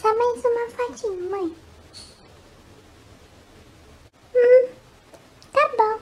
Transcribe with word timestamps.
Só 0.00 0.08
mais 0.16 0.42
uma 0.42 0.70
fotinho, 0.70 1.30
mãe. 1.30 1.56
Hum, 4.34 4.68
tá 5.52 5.70
bom. 5.76 6.00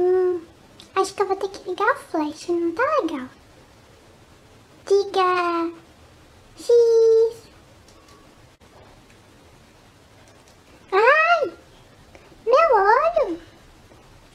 Hum, 0.00 0.46
acho 0.94 1.12
que 1.12 1.20
eu 1.20 1.26
vou 1.26 1.36
ter 1.36 1.48
que 1.50 1.68
ligar 1.68 1.92
o 1.92 1.98
flash, 1.98 2.48
não 2.48 2.72
tá 2.72 2.82
legal. 3.02 3.28
Diga 4.86 5.72
X. 6.56 7.42
Ai, 10.90 11.52
meu 12.46 12.76
olho. 12.76 13.42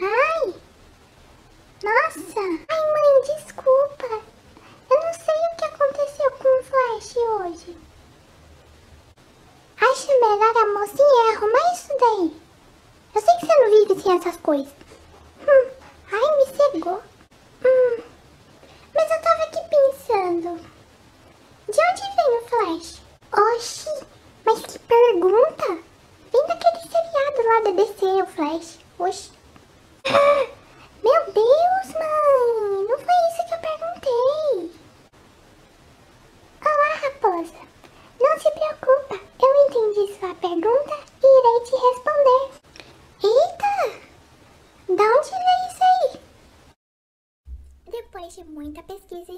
Ai, 0.00 0.54
nossa. 1.82 2.40
Ai, 2.68 2.92
mãe, 2.92 3.36
desculpa. 3.36 4.22
Eu 4.90 4.96
não 4.96 5.12
sei 5.12 5.34
o 5.34 5.56
que 5.56 5.64
aconteceu 5.64 6.30
com 6.30 6.60
o 6.60 6.62
flash 6.62 7.16
hoje. 7.16 7.88
Acho 9.80 10.08
melhor 10.08 10.56
a 10.56 10.66
mocinha 10.74 11.36
arrumar 11.36 11.72
isso 11.72 11.96
daí. 12.00 12.40
Eu 13.14 13.20
sem 13.94 14.16
essas 14.16 14.36
coisas. 14.38 14.72
Hum, 15.40 15.70
ai, 16.12 16.36
me 16.36 16.46
cegou. 16.56 17.02
Hum, 17.64 18.02
mas 18.94 19.10
eu 19.10 19.22
tava 19.22 19.42
aqui 19.44 19.60
pensando. 19.68 20.60
De 21.68 21.78
onde 21.80 22.02
vem 22.16 22.38
o 22.38 22.42
Flash? 22.48 23.02
Oxi, 23.32 24.06
mas 24.44 24.60
que 24.62 24.78
pergunta. 24.78 25.78
Vem 26.32 26.46
daquele 26.46 26.80
seriado 26.80 27.42
lá 27.46 27.60
da 27.60 27.70
DC, 27.70 28.04
o 28.22 28.26
Flash. 28.26 28.78
Oxi. 28.98 29.30
Ah, 30.06 30.46
meu 31.02 31.32
Deus, 31.32 31.94
mãe. 31.94 32.86
Não 32.88 32.98
foi 32.98 33.14
isso 33.28 33.46
que 33.46 33.54
eu 33.54 33.60
perguntei. 33.60 34.72
Olá, 36.64 36.94
raposa. 37.02 37.68
Não 38.20 38.38
se 38.38 38.50
preocupa. 38.50 39.20
Eu 39.40 39.52
entendi 39.66 40.18
sua 40.18 40.34
pergunta 40.34 40.98
e 41.22 41.26
irei 41.38 41.60
te 41.64 41.76
responder. 41.76 42.58
Eita! 43.22 43.74
Da 44.88 45.04
onde 45.04 45.30
veio 45.30 45.66
isso 45.68 45.84
aí? 45.84 46.20
Depois 47.90 48.34
de 48.34 48.44
muita 48.44 48.82
pesquisa 48.82 49.32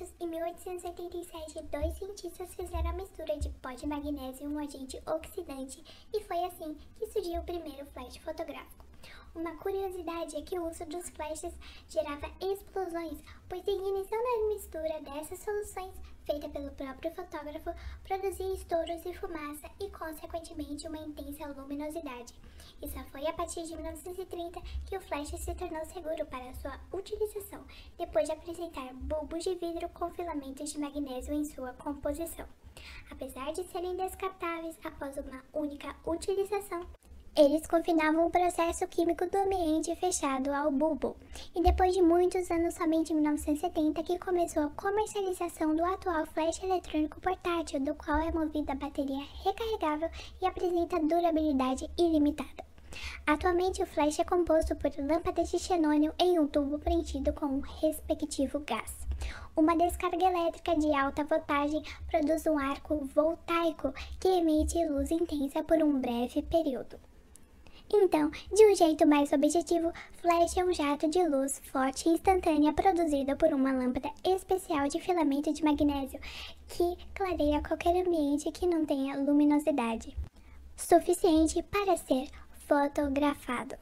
e 0.00 0.04
experimentos, 0.04 0.14
em 0.20 0.26
1887, 0.26 1.62
dois 1.64 1.94
cientistas 1.98 2.54
fizeram 2.54 2.90
a 2.90 2.92
mistura 2.94 3.36
de 3.38 3.50
pó 3.50 3.72
de 3.72 3.86
magnésio 3.86 4.48
e 4.48 4.48
um 4.48 4.58
agente 4.58 5.00
oxidante, 5.06 5.82
e 6.12 6.20
foi 6.20 6.42
assim 6.44 6.76
que 6.96 7.06
surgiu 7.06 7.40
o 7.40 7.44
primeiro 7.44 7.84
flash 7.86 8.16
fotográfico. 8.16 8.91
Uma 9.34 9.56
curiosidade 9.56 10.36
é 10.36 10.42
que 10.42 10.58
o 10.58 10.68
uso 10.68 10.84
dos 10.84 11.08
flashes 11.08 11.54
gerava 11.88 12.30
explosões, 12.38 13.18
pois 13.48 13.66
a 13.66 13.70
ignição 13.70 14.18
da 14.18 14.54
mistura 14.54 15.00
dessas 15.00 15.38
soluções, 15.38 15.94
feita 16.26 16.50
pelo 16.50 16.70
próprio 16.72 17.10
fotógrafo, 17.12 17.74
produzia 18.04 18.54
estouros 18.54 19.04
e 19.06 19.14
fumaça 19.14 19.70
e, 19.80 19.90
consequentemente, 19.90 20.86
uma 20.86 20.98
intensa 20.98 21.46
luminosidade. 21.46 22.34
E 22.82 22.88
só 22.88 23.02
foi 23.04 23.26
a 23.26 23.32
partir 23.32 23.62
de 23.62 23.74
1930 23.74 24.60
que 24.86 24.98
o 24.98 25.00
flash 25.00 25.30
se 25.30 25.54
tornou 25.54 25.84
seguro 25.86 26.26
para 26.26 26.52
sua 26.54 26.78
utilização, 26.92 27.64
depois 27.96 28.26
de 28.26 28.32
apresentar 28.32 28.92
bulbos 28.92 29.44
de 29.44 29.54
vidro 29.54 29.88
com 29.90 30.10
filamentos 30.10 30.70
de 30.70 30.78
magnésio 30.78 31.32
em 31.32 31.44
sua 31.44 31.72
composição. 31.72 32.46
Apesar 33.10 33.52
de 33.52 33.64
serem 33.64 33.96
descartáveis 33.96 34.76
após 34.84 35.16
uma 35.16 35.42
única 35.54 35.96
utilização, 36.04 36.86
eles 37.34 37.66
confinavam 37.66 38.26
o 38.26 38.30
processo 38.30 38.86
químico 38.88 39.24
do 39.24 39.38
ambiente 39.38 39.96
fechado 39.96 40.52
ao 40.52 40.70
bulbo, 40.70 41.16
e 41.56 41.62
depois 41.62 41.94
de 41.94 42.02
muitos 42.02 42.50
anos, 42.50 42.74
somente 42.74 43.10
em 43.10 43.16
1970, 43.16 44.02
que 44.02 44.18
começou 44.18 44.64
a 44.64 44.70
comercialização 44.70 45.74
do 45.74 45.82
atual 45.82 46.26
flash 46.26 46.62
eletrônico 46.62 47.18
portátil, 47.22 47.80
do 47.80 47.94
qual 47.94 48.18
é 48.18 48.30
movida 48.30 48.72
a 48.72 48.76
bateria 48.76 49.24
recarregável 49.42 50.10
e 50.42 50.46
apresenta 50.46 51.00
durabilidade 51.00 51.88
ilimitada. 51.98 52.64
Atualmente, 53.26 53.82
o 53.82 53.86
flash 53.86 54.18
é 54.18 54.24
composto 54.24 54.76
por 54.76 54.90
lâmpadas 54.98 55.50
de 55.50 55.58
xenônio 55.58 56.12
em 56.18 56.38
um 56.38 56.46
tubo 56.46 56.78
preenchido 56.78 57.32
com 57.32 57.46
o 57.46 57.60
respectivo 57.60 58.60
gás. 58.60 59.08
Uma 59.56 59.74
descarga 59.74 60.26
elétrica 60.26 60.76
de 60.76 60.94
alta 60.94 61.24
voltagem 61.24 61.82
produz 62.10 62.46
um 62.46 62.58
arco 62.58 63.06
voltaico 63.14 63.94
que 64.20 64.28
emite 64.28 64.86
luz 64.86 65.10
intensa 65.10 65.62
por 65.62 65.82
um 65.82 65.98
breve 65.98 66.42
período. 66.42 67.00
Então, 67.94 68.30
de 68.52 68.66
um 68.66 68.74
jeito 68.74 69.06
mais 69.06 69.32
objetivo, 69.32 69.92
flash 70.20 70.56
é 70.56 70.64
um 70.64 70.72
jato 70.72 71.08
de 71.08 71.22
luz 71.28 71.60
forte 71.70 72.08
e 72.08 72.12
instantânea 72.12 72.72
produzido 72.72 73.36
por 73.36 73.52
uma 73.52 73.70
lâmpada 73.70 74.10
especial 74.24 74.88
de 74.88 74.98
filamento 74.98 75.52
de 75.52 75.62
magnésio 75.62 76.18
que 76.68 76.96
clareia 77.14 77.62
qualquer 77.62 77.94
ambiente 77.94 78.50
que 78.50 78.66
não 78.66 78.86
tenha 78.86 79.18
luminosidade 79.18 80.16
suficiente 80.76 81.62
para 81.62 81.96
ser 81.96 82.28
fotografado. 82.66 83.76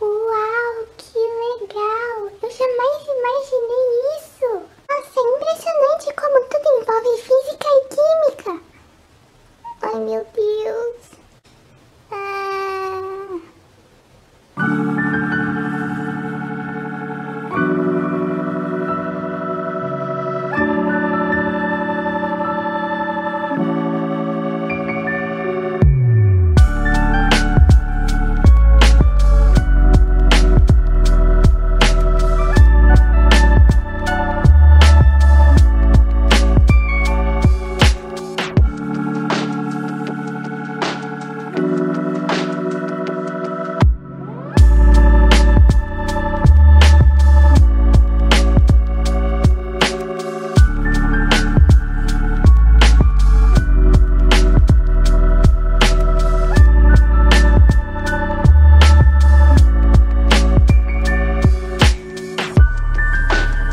Uau, 0.00 0.86
que 0.96 1.18
legal! 1.18 2.28
Eu 2.42 2.50
jamais 2.50 3.02
imaginei 3.08 3.86
isso! 4.06 4.11